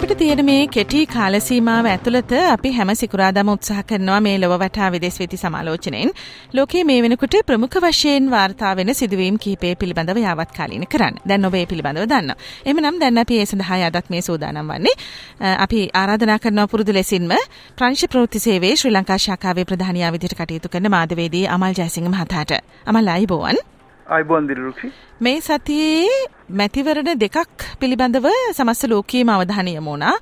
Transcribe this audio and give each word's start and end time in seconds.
අපිට 0.00 0.18
තියෙන 0.18 0.40
මේ 0.44 0.60
කෙටි 0.66 1.00
කාලසීමාව 1.06 1.86
ඇතුළත 1.86 2.30
අපි 2.44 2.70
හැම 2.72 2.90
සිකුරාදම 2.92 3.48
උත්සාහ 3.54 3.80
කරනවා 3.82 4.20
මේ 4.20 4.36
ලොව 4.38 4.52
වටා 4.54 4.86
විදෙස් 4.90 5.16
වෙති 5.20 5.36
සමාලෝචනයෙන් 5.36 6.12
ලෝකයේ 6.54 6.84
මේ 6.84 7.02
වෙනකොට 7.04 7.34
ප්‍රමුඛ 7.42 7.76
වශයෙන් 7.84 8.30
වාර්තා 8.30 8.70
වෙන 8.76 8.90
සිදුවීම් 8.94 9.36
කිහිපය 9.38 9.72
පිළිබඳව 9.74 10.18
යාවත් 10.18 10.54
කාලීන 10.58 10.86
කරන්න. 10.86 11.18
දැන් 11.28 11.44
ඔබ 11.44 11.54
ඒ 11.54 11.66
පිළිබඳව 11.66 12.06
දන්නවා. 12.06 12.36
එhmeනම් 12.64 13.00
දැන් 13.02 13.18
අපි 13.18 13.40
ඒ 13.40 13.46
සඳහා 13.46 13.80
අදත් 13.88 14.08
මේ 14.08 14.22
සූදානම් 14.22 14.70
වන්නේ. 14.70 14.94
අපි 15.58 15.80
ආරාධනා 15.94 16.38
කරනවා 16.38 16.66
පුරුදු 16.66 16.92
ලෙසින්ම 16.92 17.34
ප්‍රංශ 17.76 18.06
ප්‍රවෘත්ති 18.06 18.40
සේවයේ 18.40 18.76
ශ්‍රී 18.76 18.94
ලංකා 18.94 19.18
ශාඛාවේ 19.18 19.66
ප්‍රධානියා 19.66 20.14
විදිහට 20.14 20.38
කටයුතු 20.38 20.72
කරන 20.72 20.90
මාධ්‍යවේදී 20.90 21.44
අමල් 21.48 21.76
ජයසිංහ 21.78 22.08
මහතාට. 22.08 22.56
අමල් 22.86 23.12
ආයිබෝවන්. 23.16 23.60
අයිබෝන් 24.10 24.46
දිරුක්ෂි. 24.48 24.88
මේ 25.22 25.40
සතියේ 25.40 26.14
මැතිවරණ 26.60 27.18
දෙකක් 27.18 27.66
පිළිබඳව 27.80 28.26
සමස්ත 28.56 28.88
ලෝකයේම 28.92 29.28
අවධානය 29.30 29.74
යොමු 29.74 29.90
වුණා. 29.90 30.16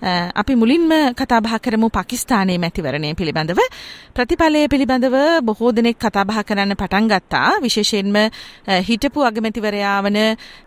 අපි 0.00 0.54
මුලින්ම 0.54 1.14
කතාබහ 1.14 1.58
කරමු 1.58 1.88
පාකිස්තානයේ 1.90 2.58
මැතිවරණය 2.58 3.14
පිළිබඳව 3.14 3.60
ප්‍රතිඵලය 4.14 4.68
පිළිබඳව 4.68 5.16
බොහෝ 5.42 5.72
දෙනෙක් 5.72 5.98
කතාබහ 5.98 6.38
කරන්න 6.40 6.74
පටන් 6.74 7.08
ගත්තා 7.08 7.58
විශේෂයෙන්ම 7.60 8.16
හිටපු 8.82 9.24
අගමැතිවරයා 9.24 9.96
වන 10.00 10.18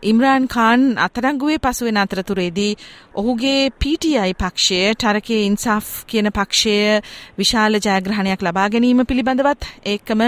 ඉම්රාන් 0.03 0.47
කාන් 0.47 0.81
අතරංගුවේ 0.99 1.59
පසුවෙන 1.59 1.97
අතරතුරේදී 1.97 2.75
ඔහුගේ 3.13 3.69
PTI 3.73 4.33
පක්ෂය 4.35 4.81
ටරකේ 4.95 5.45
ඉන්සාෆ් 5.45 5.87
කියන 6.05 6.27
පක්ෂය 6.29 6.75
විශාල 7.37 7.79
ජයග්‍රහණයක් 7.79 8.41
ලබා 8.41 8.67
ගැනීම 8.69 9.05
පිළිබඳවත් 9.05 9.69
ඒකම 9.85 10.21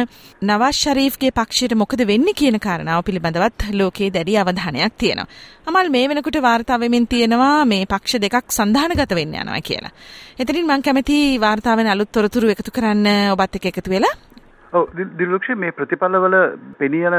නවාස් 0.43 0.79
ශරීෆ්ගේ 0.79 1.31
පක්ෂයට 1.33 1.75
මොකද 1.75 2.05
වෙන්නේ 2.05 2.33
කියන 2.33 2.59
කාරණාව 2.59 3.03
පිළිබඳවත් 3.03 3.67
ලෝකයේ 3.73 4.11
දැඩි 4.11 4.37
අවධානයක් 4.37 4.95
තියෙනවා. 4.97 5.27
අමල් 5.67 5.89
මේ 5.89 6.07
වෙනකොට 6.09 6.37
වාර්තා 6.41 6.79
වෙමින් 6.79 7.07
තියෙනවා 7.07 7.65
මේ 7.65 7.85
පක්ෂ 7.85 8.21
දෙකක් 8.21 8.51
සන්ධාන 8.51 8.95
ගත 8.95 9.15
වෙන්න 9.15 9.35
යනවා 9.35 9.61
කියලා. 9.61 9.93
එතනින් 10.39 10.67
මං 10.67 10.81
කැමති 10.81 11.17
වාර්තාවෙන් 11.39 11.87
අලුත් 11.87 12.11
තොරතුරු 12.11 12.49
එකතු 12.49 12.71
කරන්න 12.71 13.31
ඔබත් 13.31 13.55
එක්ක 13.55 13.71
එකතු 13.71 13.89
වෙලා 13.89 14.15
ඔව් 14.15 14.32
දිලුක්ෂ 14.73 15.49
මේ 15.55 15.71
ප්‍රතිඵලවල 15.71 16.35
පෙනී 16.79 17.05
යන 17.05 17.15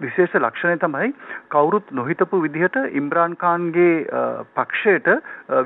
විශේෂ 0.00 0.34
ලක්ෂණය 0.36 0.78
තමයි 0.78 1.12
කවුරුත් 1.48 1.92
නොහිතපු 1.92 2.40
විදිහට 2.44 2.78
ඉම්රාන් 2.92 3.36
ખાන්ගේ 3.36 3.92
පක්ෂයට 4.56 5.10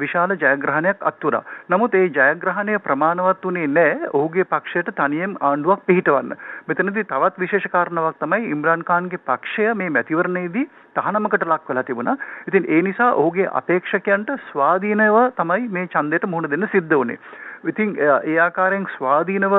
විශාල 0.03 0.35
ජයග්‍රහණයක් 0.35 1.01
අත් 1.03 1.25
වුණා. 1.25 1.43
නමුත් 1.71 1.95
ඒ 1.95 2.11
ජයග්‍රහණය 2.11 2.79
ප්‍රමාණවත් 2.81 3.45
වුණේ 3.45 3.67
නැහැ 3.69 4.13
ඔහුගේ 4.13 4.45
පක්ෂයට 4.47 4.93
තනියෙන් 4.95 5.37
ආණ්ඩුවක් 5.43 5.87
පිහිටවන්න. 5.87 6.37
මෙතනදී 6.69 7.05
තවත් 7.07 7.41
විශේෂ 7.41 7.73
කාරණාවක් 7.73 8.21
තමයි 8.21 8.51
ඉම්රාන් 8.51 8.85
ખાන්ගේ 8.85 9.25
පක්ෂය 9.27 9.75
මේ 9.75 9.91
මැතිවරණයේදී 9.91 10.69
තහනමකට 10.95 11.47
ලක් 11.47 11.69
වෙලා 11.69 11.85
තිබුණා. 11.85 12.17
ඉතින් 12.49 12.69
ඒ 12.69 12.83
නිසා 12.83 13.13
ඔහුගේ 13.15 13.53
අපේක්ෂකයන්ට 13.55 14.35
ස්වාධීනව 14.51 15.23
තමයි 15.37 15.71
මේ 15.71 15.89
ඡන්දයට 15.89 16.27
මුහුණ 16.27 16.51
දෙන්න 16.51 16.69
සිද්ධ 16.73 16.95
වුණේ. 16.95 17.23
ඉතින් 17.65 17.97
ඒ 18.01 18.37
ආකාරයෙන් 18.39 18.87
ස්වාධීනව 18.95 19.55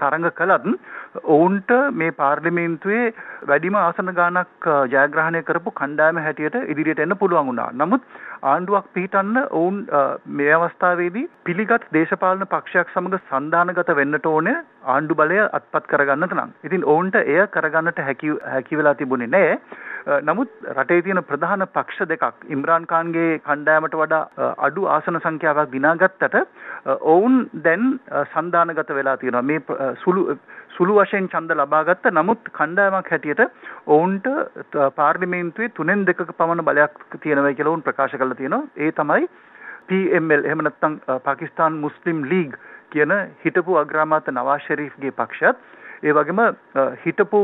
තරඟ 0.00 0.28
කළත් 0.32 0.68
ඔවුන්ට 1.26 1.72
මේ 1.92 2.12
පාර්ලිමේන්තුවේ 2.12 3.04
වැඩිම 3.42 3.76
ආසන 3.76 4.12
ගානක් 4.14 4.68
ජයග්‍රහණය 4.88 5.42
කරපු 5.42 5.72
කණ්ඩායම 5.72 6.18
හැටියට 6.18 6.56
ඉදිරියට 6.66 6.98
එන්න 6.98 7.16
පුළුවන් 7.16 7.48
වුණා. 7.48 7.70
නමුත් 7.74 8.02
ආණ්ඩුවක් 8.44 8.88
පිහිටන්න 8.94 9.42
ඔවුන් 9.50 9.82
මේ 10.32 10.52
අවස්ථාවේදී 10.52 11.26
පිළිගත් 11.44 11.86
දේශපාලන 11.92 12.46
පක්ෂයක් 12.46 12.94
සමග 12.94 13.20
සන්ධානගත 13.22 13.92
වෙන්නට 13.94 14.26
ඕනේ 14.26 14.56
ආණ්ඩු 14.86 15.14
බලය 15.14 15.42
අත්පත් 15.50 15.90
කරගන්නට 15.92 16.32
නම්. 16.32 16.56
ඉතින් 16.64 16.84
ඔවුන්ට 16.86 17.16
එය 17.16 17.46
කරගන්නට 17.48 18.00
හැකි 18.00 18.32
හැකි 18.46 18.80
වෙලා 18.80 18.94
තිබුණේ 18.94 19.28
නැහැ. 19.28 19.60
නමුත් 20.06 20.50
රටේ 20.72 21.02
තියෙන 21.02 21.20
ප්‍රධාන 21.24 21.66
පක්ෂ 21.68 22.08
දෙකක් 22.08 22.44
ඉම්රාන් 22.48 22.84
ખાන්ගේ 22.86 23.40
කණ්ඩායමට 23.40 23.96
වඩා 23.96 24.52
අඩු 24.58 24.86
ආසන 24.88 25.18
සංඛ්‍යාවක් 25.18 25.72
දිනාගත්තට 25.72 26.36
ඔවුන් 27.06 27.40
දැන් 27.60 27.98
සන්ධානගත 28.26 28.90
වෙලා 28.90 29.16
තියෙනවා. 29.16 29.42
මේ 29.42 29.60
සුළු 29.96 30.38
සුළු 30.70 30.94
වශයෙන් 30.96 31.28
ඡන්ද 31.28 31.56
ලබාගත්ත 31.56 32.06
නමුත් 32.12 32.52
කණ්ඩායමක් 32.52 33.10
හැටියට 33.10 33.42
ඔවුන්ට 33.88 34.30
පාර්ලිමේන්තුවේ 34.96 35.74
තුනෙන් 35.74 36.06
දෙකක 36.06 36.24
පමණ 36.32 36.64
බලයක් 36.64 37.04
තියෙනවා 37.18 37.52
කියලා 37.52 37.72
ඔවුන් 37.72 37.82
ප්‍රකාශ 37.82 38.14
කරලා 38.14 38.34
තියෙනවා. 38.34 38.62
ඒ 38.76 38.92
තමයි 38.92 39.28
PML 39.88 40.44
එහෙම 40.44 40.62
නැත්නම් 40.62 41.00
පාකිස්තාන් 41.22 41.82
මුස්ලිම් 41.82 42.22
ලීග් 42.24 42.54
කියන 42.90 43.14
හිටපු 43.44 43.78
අග්‍රාමාත්‍ය 43.78 44.30
නවාස් 44.32 44.62
ෂරීෆ්ගේ 44.64 45.12
පක්ෂයත් 45.12 45.56
ඒ 46.02 46.14
වගේම 46.14 46.42
හිටපු 47.04 47.40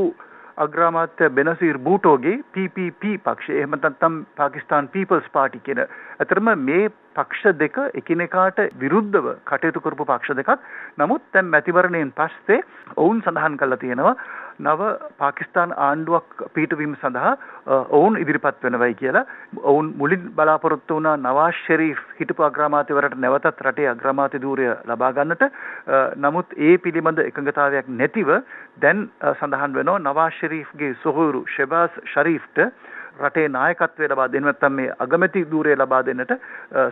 අග්‍රාමාත්‍ය 0.63 1.31
බෙනසීර් 1.31 1.79
බූටෝගේ 1.81 2.37
PPP 2.53 3.15
පක්ෂය 3.25 3.57
එහෙම 3.57 3.77
නැත්නම් 3.77 4.19
පාකිස්තාන් 4.37 4.89
පීපල්ස් 4.89 5.31
පාටි 5.33 5.61
කියන. 5.61 5.83
අතරම 6.21 6.51
මේ 6.61 6.91
පක්ෂ 7.15 7.59
දෙක 7.59 7.77
එකිනෙකාට 7.95 8.63
විරුද්ධව 8.79 9.27
කටයුතු 9.45 9.81
කරපු 9.81 10.05
පක්ෂ 10.05 10.39
දෙකක්. 10.39 10.51
නමුත් 10.99 11.23
දැන් 11.33 11.51
මැතිවරණයෙන් 11.55 12.13
පස්සේ 12.13 12.61
ඔවුන් 12.97 13.23
සඳහන් 13.23 13.59
කළා 13.59 13.77
තියෙනවා 13.79 14.15
නව 14.61 14.91
පාකිස්තාන් 15.19 15.75
ආණ්ඩුවක් 15.79 16.45
පිහිටවීම 16.55 16.95
සඳහා 16.97 17.33
ඔවුන් 17.91 18.17
ඉදිරිපත් 18.17 18.63
වෙනවයි 18.63 18.95
කියලා. 18.95 19.25
ඔවුන් 19.65 19.93
මුලින් 19.97 20.31
බලාපොරොත්තු 20.33 20.95
වුණ 20.95 21.23
නවාස් 21.23 21.57
ෂරීෆ් 21.57 21.99
හිටපු 22.21 22.43
අග්‍රාමාත්‍යවරට 22.43 23.17
නැවතත් 23.17 23.63
රටේ 23.63 23.89
අග්‍රාමාත්‍ය 23.89 24.39
ධූරය 24.39 24.71
ලබා 24.85 25.13
ගන්නට. 25.13 25.45
නමුත් 26.19 26.57
ඒ 26.59 26.79
පිළිබඳ 26.79 27.19
එකඟතාවයක් 27.21 27.93
නැතිව 27.93 28.33
දැන් 28.79 29.11
සඳහන් 29.33 29.75
වෙනවා 29.75 29.99
නවාස් 30.01 30.35
ෂරීෆ්ගේ 30.35 30.97
සොහොයුරු 31.03 31.45
ෂෙබාස් 31.49 32.03
ෂරීෆ්ට 32.07 32.67
රටේ 33.21 33.49
නායකත්වය 33.49 34.09
ලබා 34.09 34.29
දෙන්න 34.29 34.45
නැත්නම් 34.45 34.75
මේ 34.75 34.93
අගමැති 34.99 35.45
ධූරය 35.47 35.75
ලබා 35.75 36.01
දෙන්නට 36.03 36.33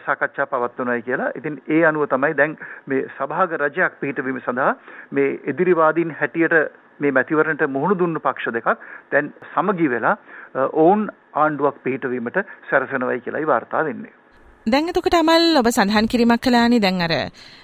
සාකච්ඡා 0.06 0.46
පවත්වනවායි 0.46 1.02
කියලා. 1.02 1.30
ඉතින් 1.34 1.56
ඒ 1.68 1.84
අනුව 1.84 2.08
තමයි 2.08 2.36
දැන් 2.36 2.56
මේ 2.86 3.06
සභාග 3.16 3.56
රජයක් 3.56 3.96
පිහිටවීම 4.00 4.40
සඳහා 4.40 4.74
මේ 5.12 5.30
එදිරිවාදීන් 5.44 6.14
හැටියට 6.20 6.56
මේ 7.00 7.12
මැතිවරණට 7.12 7.66
මුහුණ 7.68 7.98
දුන්නු 7.98 8.20
පක්ෂ 8.20 8.52
දෙකක් 8.52 8.70
දැන් 9.12 9.32
සමගි 9.50 9.90
වෙලා 9.90 10.16
ඔවුන් 10.76 11.08
ආණ්ඩුවක් 11.34 11.82
පිහිටවීමට 11.82 12.40
සැරසෙනවයි 12.70 13.20
කියලායි 13.20 13.46
වාර්තා 13.46 13.84
වෙන්නේ. 13.84 14.14
දැන් 14.66 14.88
එතකොට 14.88 15.14
අමල් 15.14 15.56
ඔබ 15.56 15.68
සඳහන් 15.68 16.06
කිරීමක් 16.06 16.42
කළානේ 16.42 16.80
දැන් 16.80 17.00
අර 17.00 17.12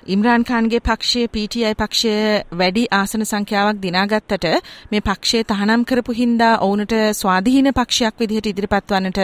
ඉම්රාන් 0.07 0.43
ખાන්ගේ 0.43 0.81
පක්ෂය 0.81 1.23
PTI 1.29 1.75
පක්ෂය 1.75 2.13
වැඩි 2.53 2.85
ආසන 2.91 3.23
සංඛ්‍යාවක් 3.23 3.83
දිනාගත්තට 3.83 4.47
මේ 4.91 5.03
පක්ෂය 5.03 5.43
තහනම් 5.45 5.85
කරපු 5.85 6.13
හින්දා 6.13 6.55
ඔවුන්ට 6.59 6.95
ස්වාධීන 7.15 7.69
පක්ෂයක් 7.71 8.15
විදිහට 8.19 8.47
ඉදිරිපත් 8.47 8.89
වන්නට 8.89 9.21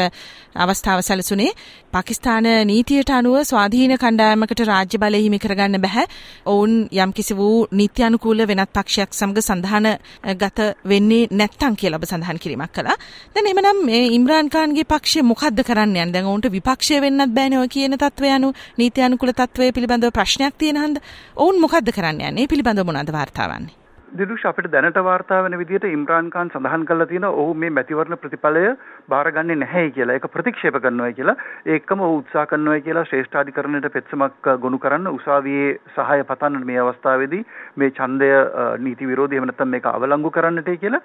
අවස්ථාව 0.57 1.01
සැලසුනේ. 1.01 1.53
පාකිස්තාන 1.91 2.45
නීතියට 2.65 3.11
අනුව 3.11 3.37
ස්වාධීන 3.43 3.97
කණ්ඩායමකට 3.97 4.61
රාජ්‍ය 4.63 4.97
බලය 4.99 5.19
හිමි 5.19 5.39
කරගන්න 5.39 5.81
බෑ 5.81 6.05
ඔවුන් 6.47 6.77
යම්කිසි 6.95 7.35
වූ 7.35 7.67
නීති 7.73 8.03
අනුකූල 8.03 8.45
වෙනත් 8.47 8.71
පක්ෂයක් 8.71 9.11
සමග 9.13 9.39
සඳහන 9.41 9.89
ගත 10.37 10.69
වෙන්නේ 10.85 11.31
නැත්තම් 11.33 11.75
කියලා 11.75 11.99
ඔබ 11.99 12.05
සඳහන් 12.05 12.39
කිරීමක් 12.39 12.73
කළා. 12.73 13.01
දැන් 13.35 13.47
එමනම් 13.47 13.83
මේ 13.87 14.05
ඉම්රාන් 14.11 14.49
ખાන්ගේ 14.51 14.85
පක්ෂය 14.85 15.25
මොකද්ද 15.25 15.59
කරන්න 15.63 15.89
යන්නේ? 15.89 16.13
දැන් 16.13 16.27
ඔවුන්ට 16.27 16.53
විපක්ෂය 16.53 17.01
වෙන්නත් 17.01 17.33
බෑනේ 17.33 17.62
ඔය 17.63 17.71
කියන 17.75 17.99
තත්වය 17.99 18.33
අනු 18.39 18.51
නීති 18.79 19.07
අනුකූල 19.09 19.35
තත්වය 19.35 19.71
පිළිබඳව 19.73 20.17
ප්‍රශ්නයක් 20.19 20.59
තියෙන 20.59 20.83
හන්ද? 20.85 21.05
ඔවුන් 21.37 21.63
මොකද්ද 21.67 21.95
කරන්න 21.97 22.27
යන්නේ? 22.31 22.51
පිළිබඳව 22.51 22.89
මොනවද 22.89 23.15
වාර්තා 23.15 23.49
වන්නේ 23.53 23.81
දිදුෂ 24.13 24.45
අපිට 24.49 24.69
දැනට 24.73 24.99
වාර්තා 25.01 25.41
වෙන 25.45 25.55
විදිහට 25.59 25.87
ඉම්රාන් 25.89 26.27
ખાන් 26.33 26.51
සඳහන් 26.53 26.83
කරලා 26.89 27.07
තියෙනවා. 27.07 27.37
ඔහු 27.43 27.55
මේ 27.55 27.71
මැතිවරණ 27.71 28.21
ප්‍රතිඵලය 28.23 28.65
බාරගන්නේ 29.09 29.57
නැහැ 29.57 29.91
කියලා. 29.91 30.15
ඒක 30.15 30.27
ප්‍රතික්ෂේප 30.29 30.79
කරනවා 30.79 31.13
කියලා. 31.13 31.37
ඒකම 31.67 32.01
ඔහු 32.01 32.19
උත්සාහ 32.19 32.47
කරනවා 32.47 32.81
කියලා 32.81 33.05
ශ්‍රේෂ්ඨාධිකරණයට 33.05 33.89
පෙත්සමක් 33.93 34.51
ගොනු 34.61 34.79
කරන්න 34.79 35.09
උසාවියේ 35.09 35.71
සහාය 35.97 36.25
පතන්න 36.25 36.67
මේ 36.67 36.79
අවස්ථාවේදී 36.79 37.43
මේ 37.77 37.91
ඡන්දය 37.93 38.31
නීති 38.79 39.11
විරෝධී 39.11 39.41
එහෙම 39.41 39.49
නැත්නම් 39.51 39.75
මේක 39.77 39.87
අවලංගු 39.87 40.31
කරන්නට 40.31 40.71
කියලා. 40.77 41.03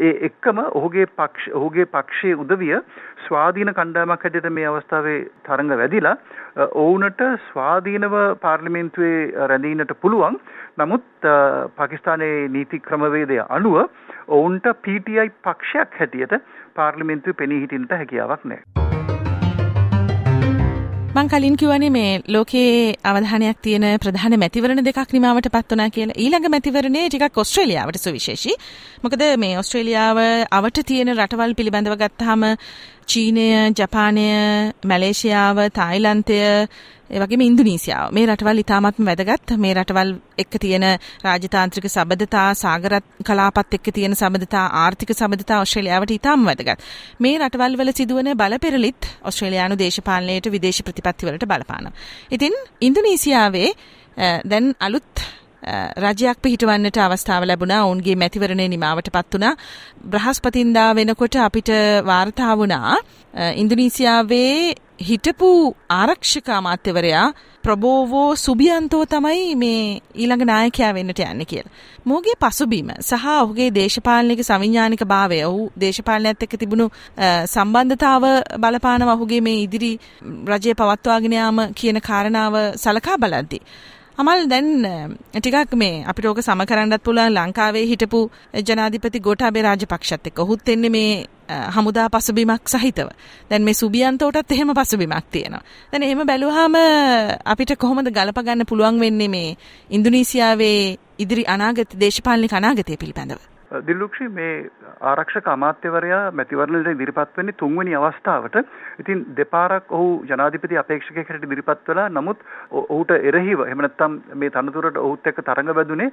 ඒ 0.00 0.14
එක්කම 0.30 0.62
ඔහුගේ 0.72 1.06
පක්ෂ 1.12 1.54
ඔහුගේ 1.54 1.86
පක්ෂයේ 1.88 2.36
උදවිය 2.36 2.74
ස්වාධීන 3.26 3.74
කණ්ඩායමක් 3.74 4.24
හැටියට 4.24 4.50
මේ 4.50 4.66
අවස්ථාවේ 4.66 5.18
තරඟ 5.44 5.76
වැදිලා 5.76 6.16
ඔවුන්ට 6.76 7.22
ස්වාධීනව 7.48 8.14
පාර්ලිමේන්තුවේ 8.40 9.48
රැඳීනට 9.48 9.96
පුළුවන්. 10.00 10.38
නමුත් 10.78 11.26
පාකිස්තානයේ 11.76 12.48
නීති 12.48 12.80
ක්‍රමවේදය 12.80 13.38
අනුව 13.48 13.76
ඔවුන්ට 14.28 14.66
PTI 14.82 15.28
පක්ෂයක් 15.42 15.98
හැටියට 16.00 16.34
පාර්ලිමේන්තුවේ 16.80 17.40
පෙනී 17.42 17.62
හිටින්නට 17.62 17.96
හැකියාවක් 18.00 18.50
නැහැ. 18.52 18.86
මං 21.16 21.28
කලින් 21.32 21.54
කිව්වනේ 21.60 21.88
මේ 21.90 22.08
ලෝකයේ 22.34 22.94
අවධානයක් 23.10 23.60
තියෙන 23.66 23.84
ප්‍රධාන 24.02 24.34
මැතිවරණ 24.42 24.84
දෙකක් 24.88 25.14
නිමාවට 25.16 25.46
පත් 25.54 25.70
වුණා 25.72 25.94
කියලා. 25.94 26.16
ඊළඟ 26.24 26.48
මැතිවරණේ 26.54 27.04
ටිකක් 27.06 27.38
ඕස්ට්‍රේලියාවට 27.42 27.98
සුවිශේෂී. 28.02 28.56
මොකද 29.04 29.24
මේ 29.44 29.54
ඕස්ට්‍රේලියාව 29.60 30.18
අවට 30.58 30.80
තියෙන 30.90 31.12
රටවල් 31.14 31.56
පිළිබඳව 31.60 31.96
ගත්තාම 32.02 32.44
චීනය, 33.12 33.46
ජපානය, 33.78 34.26
මැලේසියාව, 34.90 35.62
තායිලන්තය 35.78 36.38
ඒ 37.10 37.20
වගේම 37.22 37.42
ඉන්දුනීසියාව. 37.48 38.12
මේ 38.16 38.26
රටවල් 38.26 38.62
ඉතාමත්ම 38.64 39.08
වැදගත්. 39.08 39.54
මේ 39.64 39.74
රටවල් 39.74 40.10
එක්ක 40.42 40.58
තියෙන 40.64 40.86
රාජතාන්ත්‍රික 41.26 41.86
සබඳතා 41.88 42.48
සාගරත් 42.62 43.06
කලාපත් 43.28 43.78
එක්ක 43.78 43.92
තියෙන 43.96 44.14
සබඳතා 44.14 44.66
ආර්ථික 44.82 45.14
සබඳතා 45.14 45.60
ඔස්ට්‍රේලියාවට 45.64 46.16
ඉතාම 46.18 46.46
වැදගත්. 46.50 46.84
මේ 47.18 47.38
රටවල් 47.38 47.78
වල 47.80 47.92
සිදුවන 47.92 48.32
බලපෙරලිත් 48.36 49.10
ඔස්ට්‍රේලියානු 49.22 49.78
දේශපාලනයට 49.78 50.52
විදේශ 50.54 50.82
ප්‍රතිපත්තිවලට 50.86 51.46
බලපානවා. 51.46 51.96
ඉතින් 52.30 52.54
ඉන්දුනීසියාවේ 52.80 53.70
දැන් 54.44 54.74
අලුත් 54.80 55.26
රජයක් 55.98 56.38
පිහිටවන්නට 56.42 56.98
අවස්ථාව 56.98 57.44
ලැබුණා. 57.44 57.84
ඔවුන්ගේ 57.84 58.16
මැතිවරණය 58.16 58.68
නිමාවට 58.68 59.10
පත් 59.10 59.34
වුණා. 59.34 59.54
බ්‍රහස්පතින්දා 60.06 60.90
වෙනකොට 60.94 61.36
අපිට 61.38 61.70
වාර්තා 62.04 62.52
වුණා 62.56 62.96
ඉන්දුනීසියාවේ 63.54 64.74
හිටපු 65.00 65.48
ආරක්ෂක 65.90 66.48
අමාත්‍යවරයා 66.50 67.26
ප්‍රබෝවෝ 67.64 68.36
සුබියන්තෝ 68.36 69.02
තමයි 69.06 69.56
මේ 69.56 69.80
ඊළඟ 70.14 70.44
නායකයා 70.44 70.92
වෙන්නට 70.94 71.20
යන්නේ 71.20 71.44
කියලා. 71.44 71.72
මොහුගේ 72.06 72.36
පසුබිම 72.36 72.92
සහ 73.00 73.26
ඔහුගේ 73.34 73.68
දේශපාලනික 73.70 74.40
සවිඥානික 74.42 75.02
භාවය 75.04 75.40
ඔහු 75.44 75.66
දේශපාලනයත් 75.78 76.42
එක්ක 76.42 76.56
තිබුණු 76.56 76.86
සම්බන්ධතාව 77.46 78.24
බලපානව 78.58 79.08
ඔහුගේ 79.08 79.40
මේ 79.40 79.58
ඉදිරි 79.62 79.92
රජය 80.46 80.74
පවත්වාගෙන 80.74 81.32
යාම 81.32 81.60
කියන 81.74 82.00
කාරණාව 82.02 82.56
සලකා 82.76 83.18
බලද්දී. 83.18 83.62
අමල් 84.18 84.48
දැන් 84.48 84.68
ටිකක් 85.34 85.72
මේ 85.74 86.04
අපිට 86.04 86.26
ඕක 86.26 86.40
සම 86.40 86.60
කරන්නත් 86.64 87.02
පුළුවන් 87.02 87.34
ලංකාවේ 87.34 87.84
හිටපු 87.84 88.20
ජනාධිපති 88.60 89.20
ගෝඨාභය 89.20 89.62
රාජපක්ෂත් 89.62 90.28
එක්ක. 90.28 90.38
ඔහුත් 90.38 90.68
එන්නේ 90.68 90.90
මේ 90.90 91.10
හමුදා 91.70 92.08
පසුබිමක් 92.08 92.64
සහිතව. 92.66 93.08
දැන් 93.50 93.64
මේ 93.64 93.74
සුබියන්තෝටත් 93.74 94.52
එහෙම 94.52 94.72
පසුබිමක් 94.74 95.26
තියෙනවා. 95.30 95.62
දැන් 95.92 96.02
එහෙම 96.02 96.22
බැලුවාම 96.24 96.76
අපිට 97.46 97.76
කොහොමද 97.76 98.08
ගලප 98.10 98.38
ගන්න 98.40 98.64
පුළුවන් 98.64 99.00
වෙන්නේ 99.00 99.28
මේ 99.28 99.50
ඉන්දුනීසියාවේ 99.90 100.80
ඉදිරි 101.18 101.44
අනාගත 101.46 101.92
දේශපාලනික 101.96 102.52
අනාගතය 102.52 102.96
පිළිබඳව? 102.96 103.55
දිල්ලුක්ෂි 103.86 104.28
මේ 104.28 104.70
ආරක්ෂක 105.02 105.48
අමාත්‍යවරයා 105.48 106.22
මැතිවරණයට 106.32 106.90
ඉදිරිපත් 106.92 107.36
වෙන්නේ 107.36 107.58
තුන්වෙනි 107.62 107.94
අවස්ථාවට. 107.94 108.56
ඉතින් 109.00 109.24
දෙපාරක් 109.36 109.90
ඔහු 109.90 110.08
ජනාධිපති 110.30 110.78
අපේක්ෂකයෙකුට 110.78 111.46
ඉදිරිපත් 111.48 111.88
වෙලා 111.88 112.08
නමුත් 112.08 112.44
ඔහුට 112.72 113.10
එරෙහිව 113.20 113.64
එහෙම 113.66 113.84
නැත්නම් 113.86 114.18
මේ 114.34 114.50
තනතුරට 114.50 114.98
ඔහුත් 114.98 115.26
එක්ක 115.26 115.42
තරඟ 115.42 115.74
වැදුනේ 115.74 116.10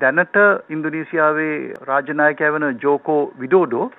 දැනට 0.00 0.38
ඉන්දුනීසියාවේ 0.68 1.56
රාජ්‍ය 1.90 2.18
නායකයා 2.22 2.52
වෙන 2.52 2.68
ජෝකෝ 2.82 3.20
විඩෝඩෝ. 3.38 3.90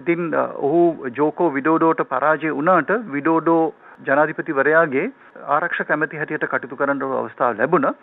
ඉතින් 0.00 0.30
ඔහු 0.58 1.10
ජෝකෝ 1.16 1.50
විඩෝඩෝට 1.52 2.06
පරාජය 2.08 2.50
වුණාට 2.50 2.92
විඩෝඩෝ 3.12 3.62
ජනාධිපතිවරයාගේ 4.04 5.06
ආරක්ෂක 5.54 5.90
ඇමති 5.90 6.20
හැටියට 6.20 6.52
කටයුතු 6.52 6.76
කරන්න 6.76 7.02
අවස්ථාව 7.18 7.58
ලැබුණා. 7.58 7.94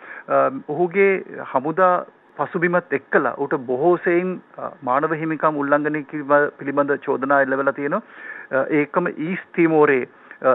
ඔහුගේ 0.68 1.12
හමුදා 1.52 1.96
පසුබිමත් 2.36 2.92
එක්කලා 2.92 3.34
ඌට 3.36 3.54
බොහෝ 3.66 3.94
සෙයින් 4.04 4.30
මානව 4.82 5.14
හිමිකම් 5.14 5.60
උල්ලංඝනය 5.62 6.02
පිළිබඳ 6.58 6.92
චෝදනා 6.98 7.40
එල්ලවෙලා 7.40 7.72
තියෙනවා. 7.72 8.02
ඒකම 8.72 9.10
ඊස් 9.18 9.42
තිමෝරේ 9.52 10.02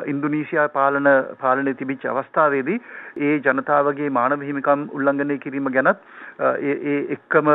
ඉන්දුනීසියා 0.05 0.69
පාලන 0.69 1.09
පාලනයේ 1.41 1.73
තිබිච්ච 1.73 2.05
අවස්ථාවේදී 2.05 2.79
ඒ 3.19 3.35
ජනතාවගේ 3.45 4.09
මානව 4.11 4.43
හිමිකම් 4.43 4.87
උල්ලංඝනය 4.91 5.37
කිරීම 5.37 5.71
ගැනත් 5.71 6.03
ඒ 6.63 6.75
ඒ 6.85 6.99
එක්කම 7.17 7.49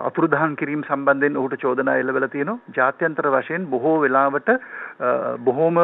අතුරුදහන් 0.00 0.56
කිරීම 0.56 0.84
සම්බන්ධයෙන් 0.84 1.36
ඔහුට 1.36 1.56
චෝදනා 1.58 1.96
එල්ලවෙලා 1.96 2.28
තියෙනවා. 2.28 2.60
ජාත්‍යන්තර 2.76 3.30
වශයෙන් 3.30 3.66
බොහෝ 3.66 3.96
වෙලාවට 4.00 4.50
බොහෝම 5.40 5.78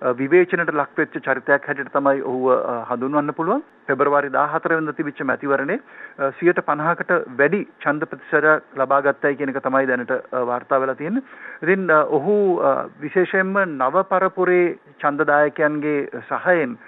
විවේචනයට 0.00 0.70
ලක්වෙච්ච 0.72 1.14
චරිතයක් 1.20 1.66
හැටියට 1.66 1.92
තමයි 1.92 2.22
ඔහුව 2.22 2.46
හඳුන්වන්න 2.90 3.34
පුළුවන්. 3.34 3.62
පෙබරවාරි 3.86 4.30
14 4.30 4.76
වෙනිදා 4.76 4.96
තිබිච්ච 4.98 5.22
මැතිවරණේ 5.22 5.78
150කට 6.40 7.18
වැඩි 7.38 7.60
ඡන්ද 7.82 8.06
ප්‍රතිශතයක් 8.10 8.76
ලබා 8.76 9.00
ගත්තයි 9.02 9.38
කියන 9.38 9.54
එක 9.54 9.62
තමයි 9.64 9.88
දැනට 9.90 10.12
වාර්තා 10.50 10.80
වෙලා 10.80 10.94
තියෙන්නේ. 10.94 11.24
ඉතින් 11.62 11.90
ඔහු 12.10 12.36
විශේෂයෙන්ම 13.00 13.58
නව 13.64 14.04
පරපුරේ 14.12 14.78
ඡන්දදායකයන්ගේ 15.00 16.22
සහයෙන් 16.30 16.78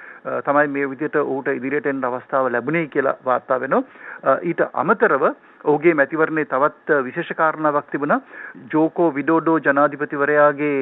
තමයි 0.46 0.68
මේ 0.68 0.90
විදිහට 0.92 1.16
ඔහුට 1.16 1.48
ඉදිරියට 1.48 1.86
එන්න 1.86 2.04
අවස්ථාව 2.04 2.52
ලැබුණේ 2.52 2.86
කියලා 2.94 3.16
වාර්තා 3.24 3.60
වෙනවා. 3.60 3.82
ඊට 4.42 4.62
අමතරව 4.74 5.26
ඔහුගේ 5.64 5.94
මැතිවරණේ 5.94 6.44
තවත් 6.44 7.02
විශේෂ 7.08 7.34
කාරණාවක් 7.36 7.90
තිබුණා. 7.90 8.20
ජෝකෝ 8.72 9.10
විඩෝඩෝ 9.18 9.58
ජනාධිපතිවරයාගේ 9.58 10.78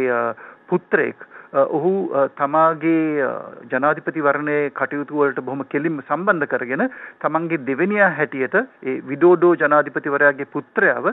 පුත්‍රයෙක් 0.69 1.28
ඔහු 1.53 1.93
තමාගේ 2.37 3.25
ජනාධිපතිවරණයේ 3.71 4.71
කටයුතු 4.73 5.17
වලට 5.17 5.41
බොහොම 5.41 5.65
කෙලින්ම 5.67 6.00
සම්බන්ධ 6.03 6.47
කරගෙන 6.47 6.85
තමන්ගේ 7.21 7.61
දෙවෙනියා 7.67 8.11
හැටියට 8.12 8.55
ඒ 8.55 8.97
විඩෝඩෝ 9.09 9.55
ජනාධිපතිවරයාගේ 9.55 10.47
පුත්‍රයාව 10.47 11.09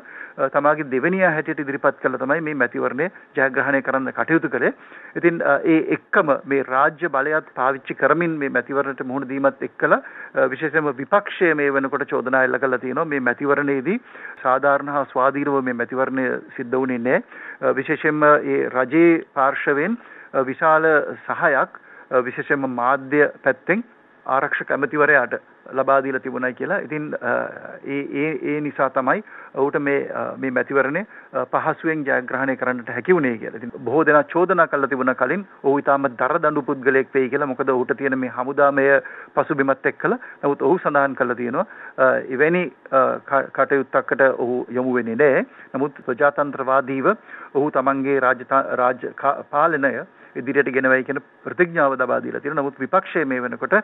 තමාගේ 0.51 0.89
දෙවෙනියා 0.91 1.31
හැටියට 1.31 1.59
ඉදිරිපත් 1.59 2.01
කළා 2.01 2.19
තමයි 2.19 2.41
මේ 2.41 2.55
මැතිවරණය 2.55 3.07
ජයග්‍රහණය 3.35 3.81
කරන්න 3.81 4.11
කටයුතු 4.11 4.49
කළේ. 4.49 4.73
ඉතින් 5.15 5.39
ඒ 5.65 5.79
එක්කම 5.95 6.33
මේ 6.45 6.63
රාජ්‍ය 6.65 7.09
බලයත් 7.09 7.47
පාවිච්චි 7.55 7.95
කරමින් 7.95 8.35
මේ 8.37 8.49
මැතිවරණයට 8.49 9.05
මුහුණ 9.05 9.29
දීමත් 9.29 9.63
එක්කලා 9.63 10.01
විශේෂයෙන්ම 10.49 10.91
විපක්ෂය 10.93 11.53
මේ 11.53 11.71
වෙනකොට 11.71 12.07
චෝදනා 12.09 12.43
එල්ල 12.43 12.59
කළා 12.59 12.79
තියෙනවා 12.79 13.05
මේ 13.05 13.21
මැතිවරණයේදී 13.21 13.97
සාධාරණ 14.43 14.91
හා 14.91 15.05
ස්වාධීනව 15.05 15.61
මේ 15.63 15.73
මැතිවරණය 15.75 16.27
සිද්ධ 16.57 16.75
වුණේ 16.75 16.99
නැහැ. 16.99 17.23
විශේෂයෙන්ම 17.73 18.21
ඒ 18.25 18.59
රජයේ 18.69 19.23
පාර්ශවයෙන් 19.33 19.97
විශාල 20.43 20.85
සහයක් 21.25 21.81
විශේෂයෙන්ම 22.21 22.69
මාධ්‍ය 22.71 23.27
පැත්තෙන් 23.43 23.83
ආරක්ෂක 24.25 24.71
ඇමතිවරයාට 24.71 25.35
ලබා 25.71 25.97
දීලා 26.03 26.19
තිබුණයි 26.19 26.53
කියලා. 26.53 26.79
ඉතින් 26.79 27.05
ඒ 27.85 28.01
ඒ 28.13 28.31
ඒ 28.43 28.61
නිසා 28.61 28.89
තමයි 28.89 29.23
ඔහුට 29.55 29.77
මේ 29.79 29.99
මේ 30.37 30.51
මැතිවරණය 30.51 31.03
පහසුවෙන් 31.53 32.05
ජයග්‍රහණය 32.05 32.55
කරන්නට 32.55 32.89
හැකි 32.89 33.15
වුණේ 33.15 33.37
කියලා. 33.37 33.57
ඉතින් 33.57 33.71
බොහෝ 33.85 34.05
දෙනා 34.05 34.23
චෝදනා 34.25 34.67
කළා 34.67 34.87
තිබුණා 34.87 35.15
කලින් 35.15 35.45
ඔහු 35.63 35.77
ඊටම 35.77 36.07
දරදඬු 36.13 36.61
පුද්ගලයෙක් 36.63 37.13
වෙයි 37.13 37.29
කියලා. 37.29 37.47
මොකද 37.47 37.69
ඔහුට 37.69 37.95
තියෙන 37.97 38.19
මේ 38.19 38.31
හමුදාමය 38.31 38.85
පසුබිමත් 39.35 39.85
එක්කලා. 39.85 40.19
නමුත් 40.43 40.61
ඔහු 40.61 40.79
සඳහන් 40.79 41.15
කළා 41.15 41.35
තියෙනවා 41.35 42.11
එවැනි 42.29 42.63
කටයුත්තකට 43.53 44.27
ඔහු 44.37 44.65
යොමු 44.71 44.93
වෙන්නේ 44.93 45.15
නැහැ. 45.15 45.45
නමුත් 45.73 46.03
ප්‍රජාතන්ත්‍රවාදීව 46.05 47.09
ඔහු 47.53 47.71
තමන්ගේ 47.71 48.19
රාජ්‍ය 48.21 49.15
පාලනය 49.49 49.95
ඉදිරියට 50.41 50.71
ගෙනවයි 50.77 51.03
කියන 51.09 51.21
ප්‍රතිඥාව 51.45 51.97
දබා 52.01 52.19
දීලා 52.23 52.41
තියෙනවා. 52.43 52.63
නමුත් 52.63 52.81
විපක්ෂය 52.83 53.25
මේ 53.31 53.41
වෙනකොට 53.45 53.75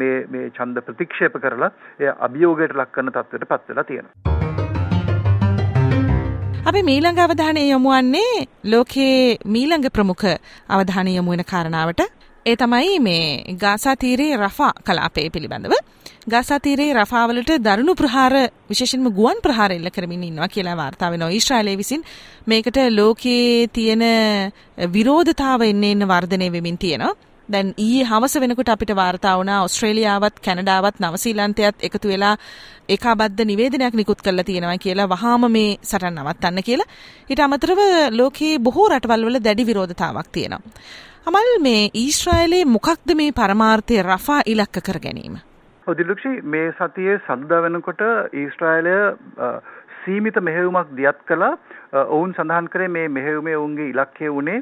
මේ 0.00 0.16
මේ 0.34 0.50
ඡන්ද 0.56 0.84
ප්‍රතික්ෂේප 0.88 1.38
කරලා 1.44 1.70
එය 2.00 2.10
අභියෝගයට 2.28 2.78
ලක් 2.80 2.90
කරන 2.96 3.12
තත්ත්වයට 3.16 3.48
පත් 3.52 3.68
වෙලා 3.70 3.86
තියෙනවා. 3.90 4.14
අපි 6.68 6.80
මීළඟ 6.90 7.18
අවධානය 7.22 7.62
යොමු 7.70 7.90
වන්නේ 7.94 8.34
ලෝකයේ 8.72 9.38
මීළඟ 9.56 9.88
ප්‍රමුඛ 9.96 10.28
අවධානය 10.76 11.16
යොමු 11.16 11.34
වෙන 11.34 11.44
කාරණාවට 11.50 12.00
ඒ 12.46 12.56
තමයි 12.56 12.96
මේ 13.00 13.56
ගාසා 13.56 13.96
තීරයේ 13.96 14.36
රෆා 14.36 14.72
කලාපය 14.86 15.22
පිළිබඳව. 15.30 15.74
ගාසා 16.28 16.58
තීරයේ 16.58 16.94
රෆාවලට 16.94 17.52
දරුණු 17.66 17.94
ප්‍රහාර 17.94 18.34
විශේෂයෙන්ම 18.70 19.06
ගුවන් 19.18 19.38
ප්‍රහාර 19.44 19.72
එල්ල 19.72 19.88
කරමින් 19.90 20.24
ඉන්නවා 20.24 20.48
කියලා 20.48 20.76
වාර්තා 20.76 21.10
වෙනවා. 21.10 21.30
ඊශ්‍රායලය 21.30 21.76
විසින් 21.76 22.02
මේකට 22.46 22.78
ලෝකයේ 22.90 23.68
තියෙන 23.68 24.04
විරෝධතාව 24.92 25.64
එන්න 25.70 25.84
එන්න 25.84 26.08
වර්ධනය 26.12 26.48
වෙමින් 26.52 26.78
තියෙනවා. 26.78 27.14
දැන් 27.52 27.72
ඊයේ 27.76 28.04
හවස 28.04 28.40
වෙනකොට 28.40 28.68
අපිට 28.68 28.92
වාර්තා 28.96 29.36
වුණා 29.38 29.62
ඕස්ට්‍රේලියාවත් 29.62 30.40
කැනඩාවත් 30.46 31.00
නවසීලන්තයත් 31.04 31.84
එකතු 31.88 32.08
වෙලා 32.08 32.36
ඒකාබද්ධ 32.88 33.44
නිවේදනයක් 33.50 33.94
නිකුත් 34.00 34.22
කරලා 34.22 34.44
තියෙනවා 34.44 34.78
කියලා 34.84 35.08
වහාම 35.08 35.48
මේ 35.56 35.76
සටන් 35.82 36.20
නවත්තන්න 36.20 36.62
කියලා. 36.68 36.88
ඊට 37.30 37.44
අමතරව 37.46 37.80
ලෝකයේ 38.20 38.58
බොහෝ 38.58 38.88
රටවල් 38.88 39.26
වල 39.28 39.40
දැඩි 39.44 39.66
විරෝධතාවක් 39.66 40.28
තියෙනවා. 40.32 40.62
අමල් 41.26 41.50
මේ 41.60 41.82
ඊශ්‍රායලයේ 41.94 42.64
මොකක්ද 42.76 43.14
මේ 43.16 43.32
පරමාර්ථය 43.32 44.02
රෆා 44.02 44.40
ඉලක්ක 44.46 44.82
කර 44.88 44.98
ගැනීම? 45.06 45.38
ඔදිලුක්ෂි 45.86 46.34
මේ 46.54 46.66
සතියේ 46.72 47.20
සඳුදා 47.26 47.62
වෙනකොට 47.62 48.02
ඊශ්‍රායලය 48.32 48.96
සීමිත 50.04 50.36
මෙහෙයුමක් 50.48 50.96
දියත් 50.96 51.20
කළා. 51.28 51.54
ඔවුන් 51.92 52.34
සඳහන් 52.36 52.68
කරේ 52.68 52.88
මේ 52.88 53.08
මෙහෙයුමේ 53.08 53.56
ඔවුන්ගේ 53.56 53.88
ඉලක්කය 53.92 54.32
වුණේ 54.34 54.58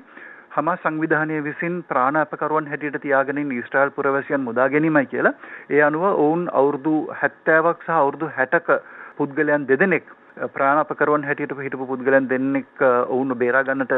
හමා 0.52 0.76
සංවිධානය 0.76 1.36
විසින් 1.44 1.76
ප්‍රාණ 1.82 2.16
අපකරුවන් 2.16 2.66
හැටියට 2.68 2.98
තියාගෙන 3.02 3.38
ඉන්න 3.38 3.52
ඊශ්‍රායල් 3.52 3.90
පුරවැසියන් 3.90 4.42
මුදා 4.48 4.66
ගැනීමයි 4.68 5.06
කියලා. 5.06 5.32
ඒ 5.70 5.80
අනුව 5.82 6.04
ඔවුන් 6.14 6.42
අවුරුදු 6.52 6.96
70ක් 7.20 7.78
සහ 7.78 7.94
අවුරුදු 7.94 8.28
60ක 8.36 8.76
පුද්ගලයන් 9.16 9.64
දෙදෙනෙක් 9.66 10.12
ප්‍රාණපකරුවන් 10.36 11.24
හැටියට 11.24 11.52
හිටපු 11.58 11.86
පුද්ගලයන් 11.86 12.28
දෙන්නෙක් 12.28 12.80
ඔවුන් 12.82 13.34
බේරා 13.36 13.62
ගන්නට 13.64 13.92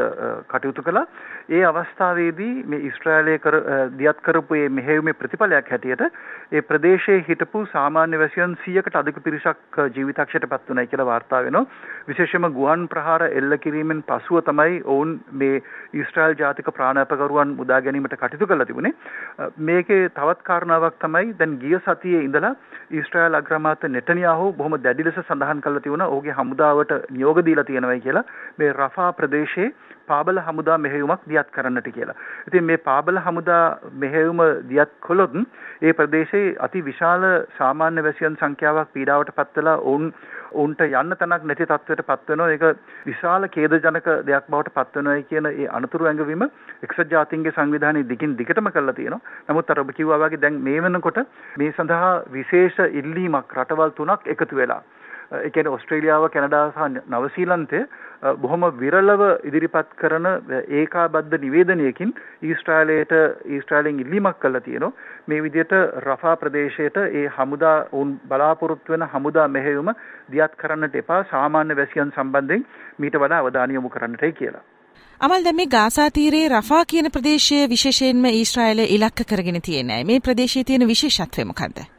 කටයුතු 0.49 0.83
කළා. 0.83 1.05
ඒ 1.49 1.63
අවස්ථාවේදී 1.63 2.63
මේ 2.65 2.79
ඊශ්‍රායලයේ 2.81 3.39
කර 3.39 3.57
දියත් 3.97 4.19
කරපු 4.21 4.55
මේ 4.55 4.69
මෙහෙයුමේ 4.71 5.13
ප්‍රතිඵලයක් 5.13 5.71
හැටියට 5.71 6.03
ඒ 6.51 6.61
ප්‍රදේශයේ 6.61 7.23
හිටපු 7.29 7.65
සාමාන්‍ය 7.67 8.19
වැසියන් 8.19 8.57
100කට 8.57 8.95
අධික 8.95 9.19
පිරිසක් 9.23 9.79
ජීවිතක්ෂයට 9.89 10.47
පත් 10.47 10.69
වුණයි 10.69 10.87
කියලා 10.87 11.05
වාර්තා 11.05 11.43
වෙනවා. 11.43 11.65
විශේෂයෙන්ම 12.07 12.49
ගුවන් 12.53 12.87
ප්‍රහාර 12.87 13.27
එල්ල 13.29 13.57
කිරීමෙන් 13.57 14.03
පසුව 14.03 14.43
තමයි 14.43 14.81
ඔවුන් 14.85 15.15
මේ 15.33 15.61
ඊශ්‍රායල් 15.93 16.35
ජාතික 16.35 16.71
ප්‍රාණපකරුවන් 16.71 17.55
මුදා 17.55 17.81
ගැනීමට 17.81 18.17
කටයුතු 18.17 18.47
කරලා 18.47 18.65
තිබුණේ. 18.65 18.93
මේකේ 19.59 20.09
තවත් 20.11 20.43
කාරණාවක් 20.43 20.99
තමයි 20.99 21.33
දැන් 21.39 21.59
ගිය 21.59 21.79
සතියේ 21.81 22.25
ඉඳලා 22.27 22.55
ඊශ්‍රායල් 22.91 23.35
අග්‍රාමාත්‍ය 23.35 23.89
නෙටනියාහු 23.89 24.53
බොහොම 24.53 24.77
දැඩි 24.81 25.03
ලෙස 25.03 25.19
සඳහන් 25.21 25.61
කරලා 25.61 25.81
තිබුණා 25.81 26.11
ඔහුගේ 26.25 26.35
හමුදාවට 26.35 26.91
නියෝග 27.11 27.39
දීලා 27.39 27.65
තියෙනවායි 27.65 28.01
කියලා 28.01 28.23
මේ 28.57 28.71
රෆා 28.73 29.09
ප්‍රදේශයේ 29.13 29.67
පාබල 30.07 30.39
හමුදා 30.39 30.77
මෙහෙයුමක් 30.77 31.25
දියත් 31.25 31.49
කරන්නට 31.51 31.89
කියලා. 31.89 32.15
ඉතින් 32.47 32.63
මේ 32.63 32.77
පාබල 32.79 33.19
හමුදා 33.19 33.63
මෙහෙයුම 33.95 34.41
දියත් 34.69 34.95
කළොත් 35.01 35.35
ඒ 35.81 35.93
ප්‍රදේශයේ 35.93 36.55
අති 36.59 36.83
විශාල 36.83 37.25
සාමාන්‍ය 37.57 38.03
වැසියන් 38.03 38.37
සංඛ්‍යාවක් 38.37 38.93
පීඩාවට 38.93 39.35
පත් 39.35 39.55
වෙලා 39.57 39.77
ඔවුන් 39.83 40.07
ඔවුන්ට 40.53 40.81
යන්න 40.81 41.15
තැනක් 41.15 41.43
නැති 41.43 41.65
තත්ත්වයට 41.65 42.03
පත් 42.03 42.29
වෙනවා. 42.31 42.49
ඒක 42.49 42.63
විශාල 43.05 43.47
ඛේදජනක 43.49 44.09
දෙයක් 44.23 44.49
බවට 44.49 44.75
පත් 44.75 44.95
වෙනවායි 44.97 45.25
කියන 45.25 45.51
ඒ 45.51 45.69
අනතුරු 45.71 46.07
ඇඟවීම 46.07 46.47
එක්සත් 46.81 47.05
ජාතීන්ගේ 47.11 47.55
සංවිධානයේ 47.57 48.09
දිගින් 48.09 48.37
දිගටම 48.37 48.69
කරලා 48.69 48.95
තියෙනවා. 48.95 49.23
නමුත් 49.49 49.69
අර 49.69 49.79
ඔබ 49.79 49.93
කිව්වා 49.93 50.21
වගේ 50.23 50.41
දැන් 50.41 50.61
මේ 50.61 50.81
වෙනකොට 50.81 51.23
මේ 51.57 51.71
සඳහා 51.73 52.13
විශේෂ 52.31 52.83
ඉල්ලීමක් 52.93 53.57
රටවල් 53.57 53.97
තුනක් 53.97 54.31
එකතු 54.35 54.55
වෙලා 54.55 54.81
ඒ 55.31 55.49
කියන්නේ 55.49 55.71
ඕස්ට්‍රේලියාව 55.71 56.27
කැනඩා 56.29 56.65
සහ 56.69 56.89
නවසීලන්තය 57.09 57.81
බොහොම 58.35 58.65
විරලව 58.75 59.23
ඉදිරිපත් 59.43 59.95
කරන 59.95 60.27
ඒකාබද්ධ 60.73 61.37
නිවේදනයකින් 61.39 62.13
ඊස්ට්‍රායලයට 62.43 63.15
ඊස්ට්‍රායලෙන් 63.47 63.99
ඉල්ලීමක් 63.99 64.39
කළා 64.39 64.61
තියෙනවා 64.61 64.93
මේ 65.27 65.41
විදිහට 65.41 65.73
රෆා 66.01 66.35
ප්‍රදේශයට 66.37 67.01
ඒ 67.01 67.25
හමුදා 67.29 67.77
උන් 67.93 68.13
බලාපොරොත්තු 68.27 68.93
වෙන 68.93 69.07
හමුදා 69.07 69.47
මෙහෙයුම 69.49 69.91
දියත් 70.31 70.55
කරන්නට 70.55 70.95
එපා 70.95 71.23
සාමාන්‍ය 71.31 71.75
වැසියන් 71.75 72.13
සම්බන්ධයෙන් 72.13 72.65
මීට 72.99 73.19
වඩා 73.19 73.41
අවධානය 73.41 73.73
යොමු 73.73 73.89
කරන්නටයි 73.89 74.33
කියලා. 74.33 74.63
අමල් 75.21 75.43
දැන් 75.43 75.55
මේ 75.55 75.67
ගාසා 75.69 76.07
තීරයේ 76.11 76.47
රෆා 76.49 76.85
කියන 76.85 77.11
ප්‍රදේශය 77.11 77.59
විශේෂයෙන්ම 77.69 78.31
ඊශ්‍රායල 78.31 78.85
ඉලක්ක 78.87 79.27
කරගෙන 79.29 79.61
තියෙන්නේ. 79.61 80.03
මේ 80.03 80.19
ප්‍රදේශයේ 80.19 80.63
තියෙන 80.63 80.87
විශේෂත්වය 80.87 81.45
මොකද්ද? 81.45 81.94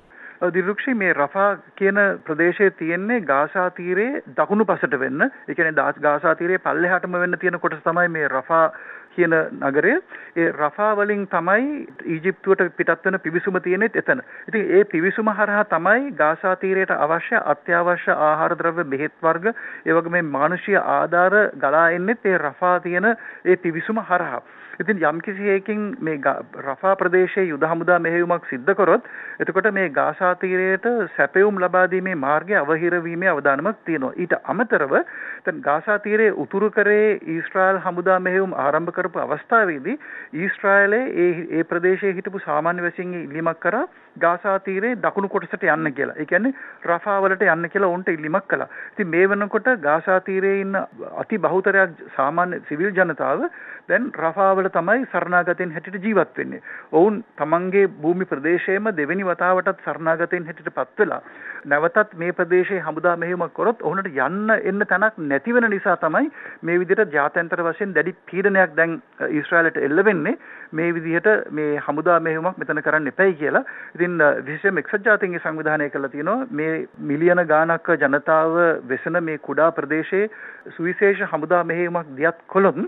දිරුක්ෂි 0.51 0.95
මේ 0.95 1.13
රෆා 1.15 1.57
කියන 1.75 1.99
ප්‍රදේශයේ 2.25 2.71
තියෙන්නේ 2.73 3.21
ගාසා 3.23 3.71
තීරයේ 3.73 4.23
දකුණු 4.37 4.65
පසට 4.65 4.99
වෙන්න. 4.99 5.23
ඒ 5.23 5.55
කියන්නේ 5.55 5.95
ගාසා 6.01 6.35
තීරයේ 6.35 6.59
පල්ලෙහාටම 6.61 7.13
වෙන්න 7.15 7.39
තියෙන 7.39 7.61
කොටස 7.61 7.83
තමයි 7.83 8.09
මේ 8.11 8.29
රෆා 8.29 8.67
කියන 9.15 9.35
නගරය. 9.61 9.95
ඒ 10.37 10.49
රෆා 10.53 10.91
වලින් 10.95 11.25
තමයි 11.29 11.87
ඊජිප්තුවට 12.07 12.77
පිටත් 12.77 13.05
වෙන 13.05 13.21
පිවිසුම 13.21 13.61
තියෙන්නේ 13.61 13.91
එතන. 13.95 14.21
ඉතින් 14.49 14.67
ඒ 14.71 14.85
පිවිසුම 14.87 15.31
හරහා 15.31 15.65
තමයි 15.67 16.13
ගාසා 16.15 16.57
තීරයට 16.57 16.93
අවශ්‍ය 16.93 17.41
අත්‍යවශ්‍ය 17.47 18.13
ආහාර 18.21 18.57
ද්‍රව්‍ය 18.57 18.85
බෙහෙත් 18.87 19.17
වර්ග 19.23 19.49
ඒ 19.49 19.93
වගේ 19.93 20.11
මේ 20.11 20.29
මානුෂීය 20.31 20.79
ආධාර 20.91 21.39
ගලා 21.57 21.89
එන්නේ 21.93 22.21
ඒ 22.27 22.39
රෆා 22.39 22.77
තියෙන 22.81 23.11
ඒ 23.11 23.57
පිවිසුම 23.59 24.05
හරහා. 24.05 24.43
ඉතින් 24.81 24.99
යම්කිසි 25.01 25.43
හේකින් 25.43 25.85
මේ 26.01 26.21
රෆා 26.61 26.95
ප්‍රදේශයේ 26.97 27.47
යුද 27.47 27.65
හමුදා 27.65 27.99
මෙහෙයුමක් 28.01 28.45
සිද්ධ 28.47 28.73
කරොත් 28.75 29.09
එතකොට 29.39 29.69
මේ 29.73 29.89
ගාසා 29.91 30.35
තීරයට 30.37 30.89
සැපයුම් 31.17 31.59
ලබා 31.59 31.85
දීමේ 31.89 32.15
මාර්ගය 32.17 32.57
අවහිර 32.57 32.97
වීමේ 33.03 33.29
අවදානමක් 33.29 33.79
තියෙනවා. 33.85 34.13
ඊට 34.15 34.35
අමතරව 34.45 34.97
දැන් 35.45 35.63
ගාසා 35.63 35.99
තීරයේ 36.01 36.37
උතුරු 36.37 36.71
කරේ 36.71 37.19
ඊශ්‍රායල් 37.27 37.81
හමුදා 37.81 38.19
මෙහෙයුම් 38.21 38.57
ආරම්භ 38.57 38.93
කරපු 38.93 39.21
අවස්ථාවේදී 39.21 40.01
ඊශ්‍රායලයේ 40.35 41.05
ඒ 41.19 41.31
ඒ 41.53 41.65
ප්‍රදේශයේ 41.67 42.15
හිටපු 42.15 42.45
සාමාන්‍ය 42.45 42.83
වැසියන්ගේ 42.83 43.23
ඉල්ලීමක් 43.23 43.61
කරා 43.61 43.87
ගාසා 44.17 44.57
තීරයේ 44.61 44.99
දකුණු 44.99 45.29
කොටසට 45.29 45.67
යන්න 45.67 45.93
කියලා. 45.93 46.17
ඒ 46.17 46.27
කියන්නේ 46.27 46.55
රෆා 46.85 47.17
වලට 47.19 47.47
යන්න 47.47 47.71
කියලා 47.71 47.91
උන්ට 47.91 48.09
ඉල්ලීමක් 48.09 48.49
කළා. 48.49 48.69
ඉතින් 48.93 49.09
මේ 49.09 49.29
වෙනකොට 49.29 49.71
ගාසා 49.81 50.21
තීරයේ 50.23 50.61
ඉන්න 50.61 50.77
අති 51.17 51.39
බහුතරයක් 51.39 52.05
සාමාන්‍ය 52.17 52.63
සිවිල් 52.69 52.93
ජනතාව 52.93 53.47
දැන් 53.89 54.11
රෆා 54.19 54.53
වල 54.55 54.71
තමයි 54.71 55.07
සරණාගතෙන් 55.07 55.73
හැටියට 55.73 56.03
ජීවත් 56.03 56.39
වෙන්නේ. 56.39 56.63
ඔවුන් 56.93 57.23
තමන්ගේ 57.37 57.87
භූමි 57.97 58.27
ප්‍රදේශයේම 58.27 58.91
දෙවෙනි 58.97 59.25
වතාවටත් 59.25 59.85
සරණාගතෙන් 59.85 60.47
හැටියට 60.47 60.75
පත් 60.75 60.99
වෙලා 60.99 61.21
නැවතත් 61.67 62.15
මේ 62.15 62.33
ප්‍රදේශයේ 62.33 62.83
හමුදා 62.83 63.17
මෙහෙයුමක් 63.17 63.55
කරොත් 63.55 63.83
ඔවුන්ට 63.83 64.09
යන්න 64.09 64.55
එන්න 64.63 64.87
තැනක් 64.87 65.21
නැති 65.25 65.55
වෙන 65.55 65.69
නිසා 65.71 65.97
තමයි 65.99 66.31
මේ 66.63 66.79
විදිහට 66.79 67.15
ජාත්‍යන්තර 67.15 67.63
වශයෙන් 67.63 67.95
දැඩි 67.95 68.17
තීරණයක් 68.27 68.77
දැන් 68.77 68.99
ඊශ්‍රායලට 69.31 69.81
එල්ල 69.81 70.05
වෙන්නේ 70.05 70.37
මේ 70.73 70.91
විදිහට 70.93 71.29
මේ 71.51 71.81
හමුදා 71.81 72.19
මෙහෙයුමක් 72.21 72.59
මෙතන 72.59 72.83
කරන්න 72.83 73.09
එපයි 73.09 73.35
කියලා. 73.35 73.65
ඉතින් 73.95 74.06
විශේෂයෙන්ම 74.09 74.79
එක්සත් 74.79 75.05
ජාතීන්ගේ 75.05 75.41
සංවිධානය 75.41 75.89
කළා 75.91 76.09
තියෙනවා. 76.09 76.47
මේ 76.51 76.87
මිලියන 77.01 77.43
ගාණක් 77.47 77.89
ජනතාව 77.97 78.55
වෙසෙන 78.89 79.23
මේ 79.23 79.39
කුඩා 79.41 79.71
ප්‍රදේශයේ 79.73 80.31
සුවිශේෂ 80.71 81.27
හමුදා 81.33 81.65
මෙහෙයුමක් 81.65 82.15
දියත් 82.17 82.39
කළොත් 82.49 82.79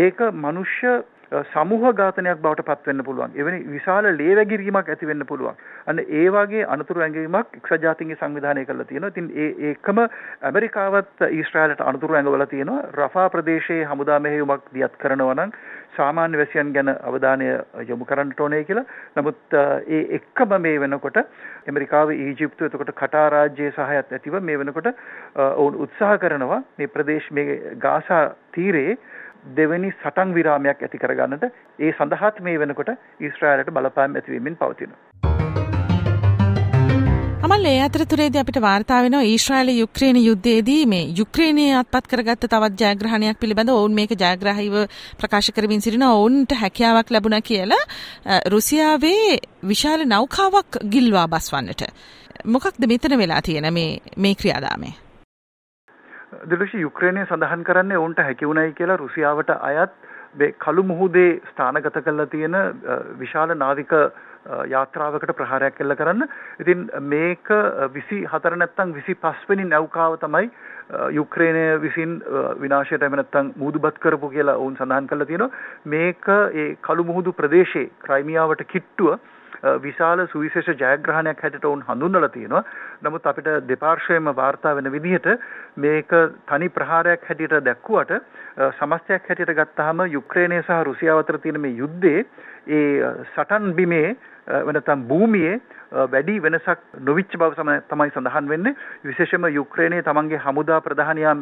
ඒක 0.00 0.20
මනුෂ්‍ය 0.36 0.92
සමූහ 1.30 1.92
ඝාතනයක් 1.92 2.38
බවට 2.38 2.64
පත් 2.64 2.86
වෙන්න 2.86 3.04
පුළුවන්. 3.04 3.34
එවැනි 3.34 3.60
විශාල 3.66 4.06
ලේ 4.12 4.34
වැගිරීමක් 4.34 4.88
ඇති 4.88 5.06
වෙන්න 5.06 5.24
පුළුවන්. 5.24 5.54
අන්න 5.86 6.00
ඒ 6.00 6.26
වගේ 6.28 6.64
අනතුරු 6.66 7.00
ඇඟවීමක් 7.00 7.54
එක්සත් 7.54 7.76
ජාතීන්ගේ 7.80 8.16
සංවිධානය 8.16 8.64
කරලා 8.64 8.84
තියෙනවා. 8.84 9.10
ඉතින් 9.10 9.30
ඒ 9.36 9.50
ඒකම 9.68 10.00
ඇමරිකාවත් 10.42 11.26
ඊශ්‍රායලට 11.28 11.80
අනතුරු 11.82 12.14
ඇඟවලා 12.14 12.46
තියෙනවා. 12.46 12.80
රෆා 12.96 13.28
ප්‍රදේශයේ 13.28 13.84
හමුදා 13.84 14.18
මෙහෙයුමක් 14.18 14.66
දියත් 14.74 14.98
කරනවා 14.98 15.36
නම් 15.36 15.54
සාමාන්‍ය 15.96 16.36
වැසියන් 16.36 16.72
ගැන 16.72 16.90
අවධානය 16.90 17.46
යොමු 17.86 18.04
කරන්නට 18.04 18.40
ඕනේ 18.40 18.64
කියලා. 18.64 18.84
නමුත් 19.16 19.58
ඒ 19.88 20.02
එක්කම 20.18 20.56
මේ 20.58 20.76
වෙනකොට 20.80 21.22
ඇමරිකාව 21.22 22.14
ඊජිප්තුව 22.16 22.66
එතකොට 22.66 22.92
කටාර් 22.94 23.30
රාජ්‍යයේ 23.32 23.72
සහයත් 23.72 24.12
ඇතිව 24.12 24.40
මේ 24.42 24.58
වෙනකොට 24.58 24.92
ඔවුන් 25.36 25.80
උත්සාහ 25.86 26.18
කරනවා 26.18 26.62
මේ 26.76 26.88
ප්‍රදේශ 26.88 27.30
මේ 27.30 27.58
ගාසා 27.78 28.22
තීරයේ 28.52 28.98
දෙවෙනි 29.56 29.92
සටන් 29.92 30.34
විරාමයක් 30.34 30.82
ඇති 30.82 30.98
කරගන්නට 30.98 31.44
ඒ 31.78 31.92
සඳහාත් 31.92 32.40
මේ 32.40 32.58
වෙනකොට 32.58 32.92
ඊශ්‍රායලට 33.20 33.72
බලපෑම් 33.72 34.16
ඇතිවීමෙන් 34.16 34.56
පවතිනවා. 34.56 34.98
අමල් 37.42 37.64
ඒ 37.66 37.80
අතරතුරේදී 37.82 38.40
අපිට 38.40 38.58
වාර්තා 38.62 38.98
වෙනවා 39.02 39.22
ඊශ්‍රායල 39.24 39.70
යුක්‍රේන 39.72 40.18
යුද්ධයේදී 40.18 40.82
මේ 40.86 41.06
යුක්‍රේනයේ 41.18 41.72
අත්පත් 41.78 42.10
කරගත්ත 42.12 42.46
තවත් 42.46 42.80
ජයග්‍රහණයක් 42.82 43.40
පිළිබඳව 43.42 43.76
ඔවුන් 43.76 43.96
මේක 43.98 44.12
ජයග්‍රාහීව 44.14 44.76
ප්‍රකාශ 45.20 45.50
කරමින් 45.56 45.80
සිටිනවා 45.80 46.14
ඔවුන්ට 46.14 46.56
හැකියාවක් 46.62 47.10
ලැබුණා 47.10 47.42
කියලා 47.42 47.82
රුසියාවේ 48.54 49.38
විශාල 49.64 50.08
නෞකාවක් 50.14 50.82
ගිල්වා 50.94 51.28
බස්වන්නට. 51.28 51.82
මොකක්ද 52.46 52.86
මෙතන 52.86 53.18
වෙලා 53.18 53.42
තියෙන 53.42 53.72
මේ 53.74 53.92
මේ 54.16 54.34
ක්‍රියාදාමය? 54.34 54.92
දිලුෂි 56.44 56.78
යුක්‍රේනය 56.78 57.22
සඳහන් 57.24 57.62
කරන්නේ 57.64 57.98
ඔවුන්ට 57.98 58.20
හැකි 58.20 58.46
වුණයි 58.46 58.74
කියලා 58.74 58.98
රුසියාවට 58.98 59.50
අයත් 59.60 59.94
මේ 60.34 60.52
කළු 60.58 60.82
මුහුදේ 60.84 61.30
ස්ථානගත 61.50 61.96
කරලා 61.98 62.26
තියෙන 62.28 62.56
විශාල 63.18 63.54
නාවික 63.56 63.94
යාත්‍රාවකට 64.68 65.32
ප්‍රහාරයක් 65.32 65.80
එල්ල 65.80 65.94
කරන්න. 65.94 66.28
ඉතින් 66.60 66.86
මේක 67.04 67.50
24 67.90 68.56
නැත්නම් 68.56 68.94
25 68.94 69.48
වෙනි 69.48 69.66
නෞකාව 69.66 70.16
තමයි 70.18 70.50
යුක්‍රේනය 71.12 71.64
විසින් 71.80 72.14
විනාශයට 72.60 73.02
එම 73.02 73.14
නැත්නම් 73.14 73.52
මුහුදුබත් 73.56 73.98
කරපු 73.98 74.30
කියලා 74.30 74.56
ඔවුන් 74.56 74.76
සඳහන් 74.76 75.10
කරලා 75.10 75.26
තියෙනවා. 75.26 75.50
මේක 75.86 76.30
ඒ 76.54 76.70
කළු 76.80 77.04
මුහුදු 77.04 77.32
ප්‍රදේශයේ 77.34 77.90
ක්‍රයිමියාවට 78.00 78.66
කිට්ටුව 78.66 79.18
විශාල 79.62 80.26
සුවිශේෂ 80.26 80.68
ජයග්‍රහණයක් 80.74 81.42
හැටියට 81.42 81.64
ඔවුන් 81.64 81.82
හඳුන්වලා 81.82 82.28
තියෙනවා. 82.28 82.64
නමුත් 83.02 83.26
අපිට 83.26 83.48
දෙපාර්ශ්වයෙන්ම 83.68 84.34
වාර්තා 84.34 84.74
වෙන 84.74 84.92
විදිහට 84.92 85.28
මේක 85.76 86.12
තනි 86.46 86.68
ප්‍රහාරයක් 86.70 87.24
හැටියට 87.24 87.64
දැක්කුවට 87.64 88.16
සමස්තයක් 88.72 89.28
හැටියට 89.28 89.56
ගත්තාම 89.56 90.06
යුක්‍රේනය 90.08 90.62
සහ 90.62 90.84
රුසියාව 90.84 91.18
අතර 91.18 91.38
තියෙන 91.38 91.60
මේ 91.60 91.76
යුද්ධේ 91.76 92.24
ඒ 92.68 93.14
සටන් 93.26 93.74
බිමේ 93.74 94.16
වෙනතම් 94.46 95.04
භූමියේ 95.04 95.60
වැඩි 96.06 96.40
වෙනසක් 96.40 96.82
නොවිච්ච 97.00 97.36
බව 97.36 97.54
තමයි 97.88 98.10
සඳහන් 98.10 98.48
වෙන්නේ 98.48 98.74
විශේෂයෙන්ම 99.04 99.46
යුක්‍රේනයේ 99.50 100.02
තමන්ගේ 100.02 100.38
හමුදා 100.38 100.80
ප්‍රධානියා 100.80 101.36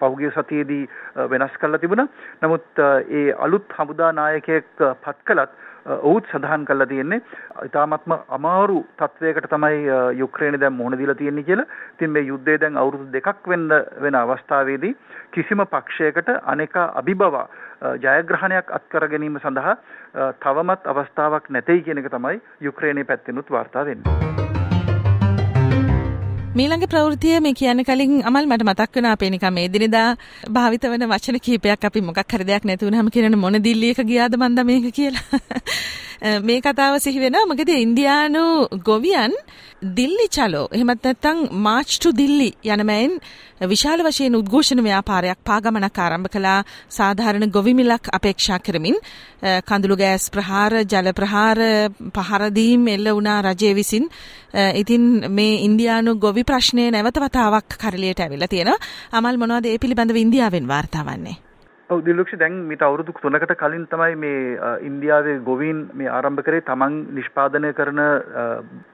පහුගිය 0.00 0.30
සතියේදී 0.32 0.84
වෙනස් 1.28 1.56
කරලා 1.60 1.78
තිබුණා. 1.78 2.08
නමුත් 2.42 2.84
ඒ 3.10 3.32
අලුත් 3.38 3.78
හමුදා 3.78 4.12
නායකයෙක් 4.12 4.68
පත් 4.76 5.18
කළත් 5.24 5.50
ඔවුත් 5.88 6.26
සඳහන් 6.32 6.64
කරලා 6.64 6.86
තියෙන්නේ 6.86 7.20
ඉතාමත්ම 7.64 8.14
අමාරු 8.30 8.78
තත්වයකට 8.98 9.48
තමයි 9.50 9.84
යුක්‍රේනය 10.18 10.60
දැන් 10.60 10.72
මුහුණ 10.72 10.98
දීලා 10.98 11.14
තියෙන්නේ 11.14 11.44
කියලා. 11.44 11.66
ඉතින් 11.94 12.10
මේ 12.10 12.24
යුද්ධය 12.24 12.58
දැන් 12.60 12.76
අවුරුදු 12.76 13.12
දෙකක් 13.12 13.48
වෙන්න 13.48 13.68
වෙන 14.00 14.14
අවස්ථාවේදී 14.16 14.96
කිසිම 15.32 15.64
පක්ෂයකට 15.66 16.34
අනේක 16.44 16.76
අභිබව 16.76 17.40
ජයග්‍රහණයක් 17.98 18.72
අත් 18.72 18.88
කර 18.88 19.08
ගැනීම 19.08 19.40
සඳහා 19.40 19.76
තවමත් 20.40 20.86
අවස්ථාවක් 20.86 21.50
නැtei 21.50 21.80
කියන 21.82 22.04
එක 22.04 22.12
තමයි 22.12 22.42
යුක්‍රේනයේ 22.60 23.04
පැත්තෙනුත් 23.04 23.50
වාර්තා 23.50 23.84
වෙන්නේ. 23.84 24.47
මීළඟ 26.58 26.86
ප්‍රවෘතිය 26.86 27.36
මේ 27.38 27.54
කියන්න 27.54 27.82
කලින් 27.84 28.14
අමල් 28.24 28.46
මට 28.46 28.64
මතක් 28.64 28.94
වුණා 28.96 29.12
අපේ 29.12 29.30
නිකන් 29.30 29.52
මේ 29.52 29.68
දිනදා 29.68 30.06
භාවිත 30.50 30.84
වෙන 30.92 31.04
වචන 31.04 31.38
කීපයක් 31.40 31.84
අපි 31.84 32.00
මොකක් 32.00 32.32
හරි 32.32 32.44
දෙයක් 32.44 32.64
නැති 32.64 32.88
වුනහම 32.88 33.10
කියන 33.14 33.36
මොන 33.38 33.58
දිල්ලියක 33.60 34.00
ගියාද 34.02 34.34
මන්ද 34.36 34.64
මේක 34.64 34.88
කියලා. 34.92 35.42
මේ 36.20 36.60
කතාව 36.60 36.98
සිහි 37.00 37.20
වෙනවා. 37.20 37.46
මොකද 37.46 37.68
ඉන්දියානු 37.68 38.44
ගොවියන් 38.84 39.34
දිල්ලි 39.98 40.26
චලෝ. 40.36 40.66
එහෙමත් 40.72 41.04
නැත්නම් 41.04 41.38
මාච් 41.66 41.90
ටු 41.98 42.10
දිල්ලි 42.12 42.50
යන 42.64 42.82
මෑන් 42.86 43.12
විශාල 43.72 44.02
වශයෙන් 44.06 44.38
උද්ඝෝෂණ 44.40 44.82
ව්‍යාපාරයක් 44.82 45.38
පාගමනක් 45.44 45.98
ආරම්භ 45.98 46.30
කළා. 46.34 46.60
සාධාරණ 46.98 47.50
ගොවි 47.50 47.74
මිලක් 47.74 48.10
අපේක්ෂා 48.12 48.58
කරමින් 48.58 48.98
කඳුළු 49.68 49.96
ගෑස් 49.96 50.30
ප්‍රහාර 50.30 50.72
ජල 50.84 51.12
ප්‍රහාර 51.14 51.58
පහර 52.16 52.50
දීම් 52.50 52.88
එල්ල 52.88 53.10
වුණා 53.16 53.40
රජය 53.42 53.74
විසින්. 53.74 54.08
ඉතින් 54.82 55.04
මේ 55.30 55.60
ඉන්දියානු 55.66 56.18
ගොවි 56.18 56.44
ප්‍රශ්නය 56.44 56.90
නැවත 56.90 57.20
වතාවක් 57.24 57.78
කරලියට 57.82 58.20
ඇවිල්ලා 58.20 58.54
තියෙනවා. 58.54 58.78
අමල් 59.12 59.36
මොනවද 59.36 59.66
ඒ 59.66 59.78
පිළිබඳව 59.78 60.24
ඉන්දියාවෙන් 60.24 60.66
වාර්තා 60.68 61.04
වන්නේ? 61.04 61.47
ඔව් 61.90 62.00
දිලුක්ෂ 62.04 62.36
දැන් 62.40 62.56
මීට 62.68 62.82
අවුරුදු 62.84 63.12
3කට 63.16 63.54
කලින් 63.60 63.84
තමයි 63.92 64.16
මේ 64.22 64.40
ඉන්දියාවේ 64.88 65.36
ගොවීන් 65.46 65.78
මේ 65.94 66.10
ආරම්භ 66.10 66.42
කරේ 66.46 66.64
තමන් 66.66 66.96
නිෂ්පාදනය 67.18 67.70
කරන 67.78 68.00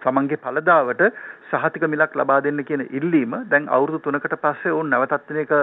තමන්ගේ 0.05 0.39
පළදාවට 0.45 1.03
සහතික 1.51 1.87
මිලක් 1.89 2.15
ලබා 2.15 2.39
දෙන්න 2.45 2.63
කියන 2.69 2.87
ඉල්ලීම. 2.91 3.35
දැන් 3.51 3.67
අවුරුදු 3.69 3.99
3කට 4.07 4.39
පස්සේ 4.45 4.77
ඕන් 4.77 4.95
නැවතත් 4.95 5.35
එක 5.43 5.55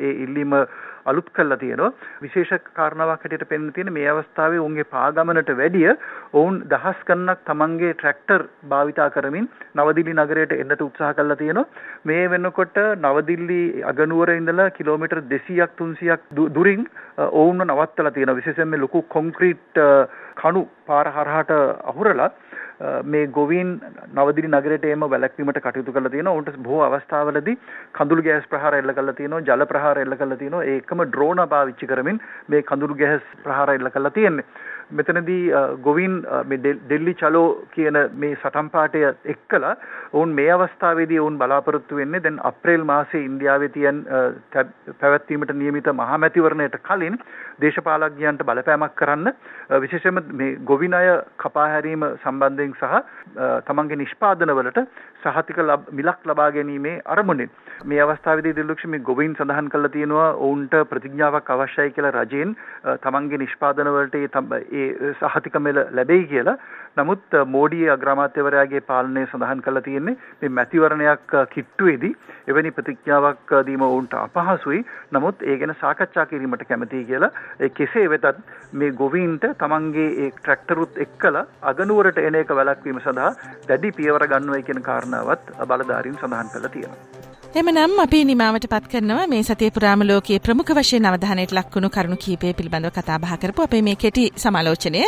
ඒ 0.00 0.12
ඉල්ලීම 0.24 0.58
අලුත් 1.06 1.28
කරලා 1.30 1.58
තියෙනවා. 1.58 1.92
විශේෂ 2.22 2.68
කාරණාවක් 2.72 3.24
හැටියට 3.24 3.48
පෙන්වන්න 3.48 3.72
තියෙන 3.72 3.92
මේ 3.92 4.08
අවස්ථාවේ 4.08 4.60
ඔවුන්ගේ 4.60 4.86
පාගමනට 4.86 5.52
වැඩිය 5.52 5.88
ඔවුන් 6.32 6.58
දහස් 6.72 7.04
ගණනක් 7.08 7.44
තමන්ගේ 7.48 7.92
ට්‍රැක්ටර් 7.94 8.46
භාවිතා 8.68 9.08
කරමින් 9.10 9.48
නවදිල්ලි 9.74 10.16
නගරයට 10.16 10.56
එන්නට 10.56 10.84
උත්සාහ 10.88 11.12
කරලා 11.14 11.36
තියෙනවා. 11.36 11.66
මේ 12.04 12.24
වෙනකොට 12.30 12.78
නවදිල්ලි 12.98 13.62
අගනුවර 13.84 14.34
ඉඳලා 14.34 14.70
කිලෝමීටර් 14.72 15.22
200ක් 15.28 15.70
300ක් 15.78 16.48
දුරින් 16.50 16.84
ඔවුන්ව 17.18 17.64
නවත්තලා 17.64 18.10
තියෙනවා. 18.10 18.38
විශේෂයෙන්ම 18.40 18.80
ලොකු 18.80 19.02
කොන්ක්‍රීට් 19.16 19.82
කණු 20.36 20.62
පාර 20.86 21.06
හරහාට 21.08 21.52
අහුරලා 21.84 22.30
මේ 23.04 23.26
ගොවීන් 23.28 23.70
නවදිරි 24.14 24.48
නගරයට 24.48 24.84
එම 24.86 25.04
වැළැක්වීමට 25.04 25.60
කටයුතු 25.60 25.92
කරලා 25.92 26.10
තියෙනවා. 26.10 26.38
උන්ට 26.40 26.56
බොහෝ 26.58 26.82
අවස්ථාවලදී 26.86 27.56
කඳුළු 27.92 28.22
ගෑස් 28.22 28.48
ප්‍රහාර 28.48 28.74
එල්ල 28.74 28.92
කරලා 28.92 29.14
තියෙනවා, 29.14 29.40
ජල 29.40 29.64
ප්‍රහාර 29.66 29.98
එල්ල 29.98 30.16
කරලා 30.16 30.40
තියෙනවා. 30.42 30.64
ඒකම 30.66 31.04
ඩ්‍රෝන 31.04 31.42
පාවිච්චි 31.48 31.86
කරමින් 31.86 32.20
මේ 32.48 32.62
කඳුළු 32.62 32.94
ගෑස් 32.94 33.24
ප්‍රහාර 33.44 33.70
එල්ල 33.70 33.90
කරලා 33.90 34.16
තියෙන්නේ. 34.18 34.46
මෙතනදී 34.92 35.42
ගොවින් 35.82 36.14
මේ 36.44 36.58
ඩෙල්ලි 36.60 37.14
චලෝ 37.14 37.46
කියන 37.70 37.98
මේ 38.14 38.34
සටන් 38.34 38.70
පාඨය 38.70 39.04
එක්කලා 39.26 39.74
ඔවුන් 40.12 40.34
මේ 40.34 40.50
අවස්ථාවේදී 40.50 41.18
ඔවුන් 41.18 41.38
බලාපොරොත්තු 41.38 41.96
වෙන්නේ 41.96 42.22
දැන් 42.22 42.40
අප්‍රේල් 42.44 42.84
මාසයේ 42.84 43.24
ඉන්දියාවේ 43.24 43.70
තියෙන 43.70 44.04
පැවැත්වීමට 44.52 45.54
නියමිත 45.54 45.92
මහා 45.94 46.18
මැතිවරණයට 46.18 46.78
කලින් 46.82 47.18
දේශපාලඥයන්ට 47.60 48.44
බලපෑමක් 48.44 48.96
කරන්න 48.96 49.32
විශේෂයෙන්ම 49.78 50.20
මේ 50.32 50.56
ගොවින් 50.64 50.94
අය 50.94 51.08
කපා 51.38 51.68
හැරීම 51.68 52.06
සම්බන්ධයෙන් 52.14 52.74
සහ 52.74 52.94
තමන්ගේ 53.66 54.00
නිෂ්පාදනවලට 54.02 54.80
සහතික 55.24 55.58
මිලක් 55.92 56.26
ලබා 56.26 56.50
ගැනීමේ 56.50 56.96
අරමුණෙන්. 57.06 57.50
මේ 57.84 58.00
අවස්ථාවේදී 58.00 58.54
දිලුක්ෂ 58.54 58.86
මේ 58.86 59.02
ගොවින් 59.02 59.36
සඳහන් 59.36 59.68
කරලා 59.68 59.90
තියෙනවා 59.90 60.28
ඔවුන්ට 60.38 60.74
ප්‍රතිඥාවක් 60.90 61.50
අවශ්‍යයි 61.50 61.92
කියලා 61.92 62.14
රජයෙන් 62.18 62.56
තමන්ගේ 63.02 63.38
නිෂ්පාදනවලට 63.38 64.18
ඒ 64.72 64.81
සහතික 65.14 65.58
මෙල 65.60 65.78
ලැබෙයි 65.90 66.26
කියලා. 66.26 66.56
නමුත් 66.96 67.36
මෝඩී 67.46 67.88
අග්‍රාමාත්‍යවරයාගේ 67.90 68.82
පාලනය 68.82 69.24
සඳහන් 69.24 69.62
කරලා 69.62 69.82
තියෙන්නේ 69.82 70.16
මේ 70.40 70.50
මැතිවරණයක් 70.50 71.34
කිට්ටුවේදී 71.50 72.12
එවැනි 72.48 72.72
ප්‍රතිඥාවක් 72.72 73.54
දීම 73.66 73.82
ඔවුන්ට 73.82 74.16
අපහසුයි. 74.16 74.84
නමුත් 75.12 75.42
ඒ 75.44 75.58
ගැන 75.58 75.74
සාකච්ඡා 75.80 76.26
කිරීමට 76.26 76.64
කැමතියි 76.64 77.04
කියලා. 77.04 77.32
ඒ 77.60 77.70
කෙසේ 77.70 78.06
වෙතත් 78.10 78.40
මේ 78.74 78.92
ගොවීන්ට 78.94 79.46
තමන්ගේ 79.58 80.08
ඒ 80.18 80.30
ට්‍රැක්ටරුත් 80.32 81.04
එක්කලා 81.06 81.46
අගනුවරට 81.64 82.18
එන 82.20 82.40
එක 82.42 82.52
වැළැක්වීම 82.52 83.00
සඳහා 83.00 83.34
දැඩි 83.68 83.92
පියවර 83.92 84.26
ගන්නවයි 84.28 84.64
කියන 84.64 84.82
කාරණාවත් 84.82 85.54
බලධාරීන් 85.64 86.18
සඳහන් 86.18 86.52
කරලා 86.52 86.70
තියෙනවා. 86.70 87.31
එමනම් 87.54 87.98
අපි 88.02 88.18
නිමාවට 88.24 88.66
පත් 88.72 88.86
කරනවා 88.92 89.24
මේ 89.32 89.40
සතිය 89.42 89.68
පුරාම 89.76 90.02
ලෝකයේ 90.10 90.38
ප්‍රමුඛ 90.44 90.72
වශයෙන් 90.78 91.08
අවධානයට 91.08 91.52
ලක්වුණු 91.52 91.88
කරුණු 91.88 92.16
කීපය 92.16 92.52
පිළිබඳව 92.58 92.92
කතා 92.98 93.18
බහ 93.18 93.34
කරපු 93.42 93.66
අපේ 93.66 93.82
මේ 93.88 93.96
කෙටි 93.96 94.24
සමාලෝචනය 94.44 95.02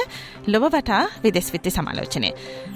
ලොව 0.48 0.66
වටා 0.66 1.00
විදෙස් 1.24 1.48
විත්ති 1.54 1.74
සමාලෝචනය. 1.78 2.30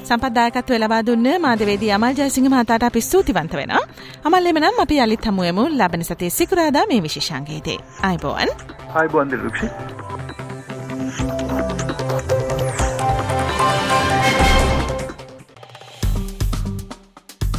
සම්පත්දායකත්වය 0.05 0.81
ලබා 0.81 1.03
දුන්න 1.03 1.29
මාධවේදී 1.47 1.93
අමල් 1.93 2.19
ජයසිංහ 2.21 2.49
මහතාට 2.49 2.89
අපි 2.91 3.07
ස්තුතිවන්ත 3.11 3.61
වෙනවා. 3.61 3.87
අමල් 4.25 4.53
එමනම් 4.53 4.85
අපි 4.87 5.03
යලිත් 5.07 5.33
හමුවෙමු 5.33 5.69
ලබන 5.71 6.11
සතියේ 6.11 6.37
සිකුරාදා 6.41 6.91
මේ 6.91 7.03
විශේෂාංගයේදී. 7.03 7.81
ආයිබෝවන්. 8.03 8.55
ආයිබෝවන් 8.95 9.31
දිරුක්ෂි. 9.31 10.08